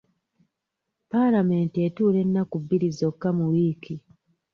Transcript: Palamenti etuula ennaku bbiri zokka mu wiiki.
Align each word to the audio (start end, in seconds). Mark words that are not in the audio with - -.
Palamenti 1.11 1.77
etuula 1.87 2.17
ennaku 2.25 2.55
bbiri 2.63 2.89
zokka 2.99 3.29
mu 3.37 3.45
wiiki. 3.51 3.95